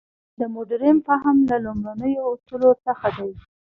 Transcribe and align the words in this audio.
د 0.39 0.41
مډرن 0.53 0.97
فهم 1.07 1.37
له 1.49 1.57
لومړنیو 1.65 2.25
اصولو 2.33 2.71
څخه 2.85 3.07
دی. 3.17 3.31